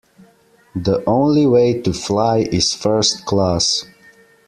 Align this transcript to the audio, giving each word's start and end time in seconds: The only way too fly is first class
The 0.75 1.03
only 1.05 1.45
way 1.45 1.79
too 1.79 1.93
fly 1.93 2.37
is 2.39 2.73
first 2.73 3.23
class 3.27 3.85